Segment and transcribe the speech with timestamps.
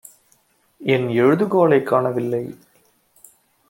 [0.85, 2.57] என் எழுதுகோலைக் காணவில்லை.